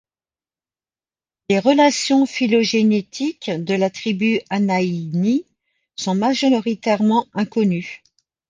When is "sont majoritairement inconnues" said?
5.95-8.01